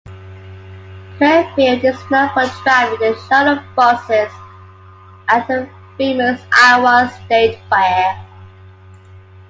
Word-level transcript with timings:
Clearfield 1.19 1.83
is 1.83 1.95
known 2.09 2.29
for 2.29 2.43
driving 2.63 2.97
the 2.97 3.23
shuttle 3.29 3.63
buses 3.75 4.33
at 5.29 5.47
the 5.47 5.69
famous 5.95 6.41
Iowa 6.57 7.13
State 7.27 7.59
Fair. 7.69 8.25